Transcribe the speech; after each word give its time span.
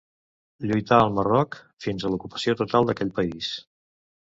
Lluità 0.71 0.97
al 1.01 1.13
Marroc 1.17 1.59
fins 1.85 2.07
a 2.09 2.13
l'ocupació 2.15 2.57
total 2.65 2.91
d'aquell 2.91 3.15
país. 3.21 3.55